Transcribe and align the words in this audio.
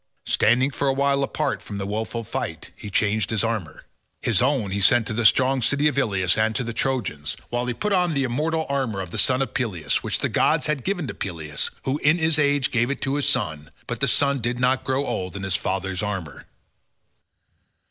Standing 0.25 0.71
for 0.71 0.87
a 0.87 0.93
while 0.93 1.21
apart 1.21 1.61
from 1.61 1.77
the 1.77 1.85
woeful 1.85 2.23
fight, 2.23 2.71
he 2.75 2.89
changed 2.89 3.29
his 3.29 3.43
armour. 3.43 3.83
His 4.23 4.41
own 4.41 4.71
he 4.71 4.81
sent 4.81 5.05
to 5.05 5.13
the 5.13 5.25
strong 5.27 5.61
city 5.61 5.87
of 5.87 5.95
Ilius 5.95 6.39
and 6.39 6.55
to 6.55 6.63
the 6.63 6.73
Trojans, 6.73 7.37
while 7.49 7.67
he 7.67 7.75
put 7.75 7.93
on 7.93 8.15
the 8.15 8.23
immortal 8.23 8.65
armour 8.67 8.99
of 8.99 9.11
the 9.11 9.19
son 9.19 9.43
of 9.43 9.53
Peleus, 9.53 10.01
which 10.01 10.17
the 10.17 10.27
gods 10.27 10.65
had 10.65 10.83
given 10.83 11.05
to 11.05 11.13
Peleus, 11.13 11.69
who 11.83 11.99
in 11.99 12.17
his 12.17 12.39
age 12.39 12.71
gave 12.71 12.89
it 12.89 13.01
to 13.01 13.13
his 13.13 13.29
son; 13.29 13.69
but 13.85 13.99
the 13.99 14.07
son 14.07 14.39
did 14.39 14.59
not 14.59 14.83
grow 14.83 15.05
old 15.05 15.35
in 15.35 15.43
his 15.43 15.55
father's 15.55 16.01
armour. 16.01 16.47